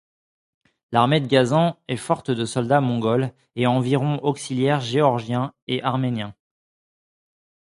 L'armée 0.91 1.19
de 1.21 1.27
Ghazan 1.27 1.77
est 1.87 1.95
forte 1.95 2.31
de 2.31 2.43
soldats 2.43 2.81
mongols 2.81 3.35
et 3.55 3.67
environ 3.67 4.17
auxiliaires 4.23 4.81
géorgiens 4.81 5.53
et 5.67 5.83
arméniens. 5.83 6.33